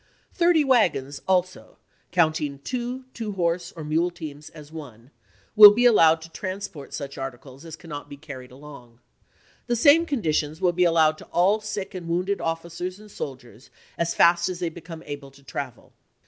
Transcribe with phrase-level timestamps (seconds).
[0.33, 1.77] Thirty wagons also,
[2.11, 5.11] counting two two horse or mule teams as one,
[5.55, 8.99] will be allowed to transport such articles as cannot be carried along.
[9.67, 14.15] The same conditions will be allowed to all sick and wounded officers and soldiers as
[14.15, 14.71] fast as they w.
[14.71, 14.81] r.
[14.81, 15.93] become able to travel.